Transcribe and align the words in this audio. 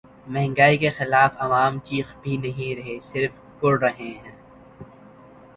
مہنگائی 0.27 0.77
کے 0.77 0.89
خلاف 0.89 1.31
عوام 1.37 1.77
چیخ 1.79 2.15
بھی 2.21 2.37
نہیں 2.37 2.75
رہے‘ 2.75 2.99
صرف 3.01 3.31
کڑھ 3.59 3.79
رہے 3.79 4.11
ہیں۔ 4.17 4.35